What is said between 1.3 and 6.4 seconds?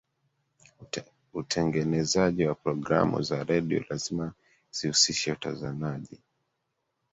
utengenezaji wa programu za redio lazima zihusishe watazazanaji